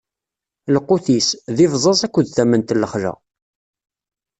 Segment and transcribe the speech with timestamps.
[0.75, 3.13] Lqut-is, d ibẓaẓ akked tament n lexla.